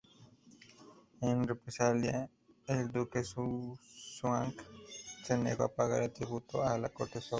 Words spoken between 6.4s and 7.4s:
a la corte Zhou.